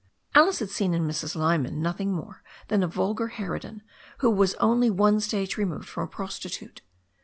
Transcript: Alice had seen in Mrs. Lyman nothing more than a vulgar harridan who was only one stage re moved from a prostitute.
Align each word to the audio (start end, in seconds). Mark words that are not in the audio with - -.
Alice 0.33 0.57
had 0.57 0.71
seen 0.71 0.95
in 0.95 1.07
Mrs. 1.07 1.35
Lyman 1.35 1.79
nothing 1.79 2.11
more 2.11 2.41
than 2.69 2.81
a 2.81 2.87
vulgar 2.87 3.27
harridan 3.27 3.83
who 4.17 4.31
was 4.31 4.55
only 4.55 4.89
one 4.89 5.19
stage 5.19 5.57
re 5.57 5.65
moved 5.65 5.87
from 5.87 6.05
a 6.05 6.07
prostitute. 6.07 6.81